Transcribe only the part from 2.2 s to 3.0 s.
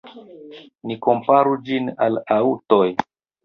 aŭtoj.